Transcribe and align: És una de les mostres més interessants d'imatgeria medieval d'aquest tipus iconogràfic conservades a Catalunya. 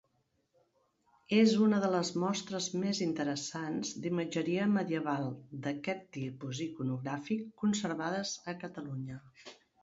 És 1.39 1.51
una 1.65 1.81
de 1.83 1.89
les 1.95 2.09
mostres 2.23 2.69
més 2.83 3.01
interessants 3.07 3.91
d'imatgeria 4.05 4.65
medieval 4.79 5.29
d'aquest 5.67 6.03
tipus 6.19 6.63
iconogràfic 6.67 7.45
conservades 7.65 8.35
a 8.53 8.57
Catalunya. 8.67 9.21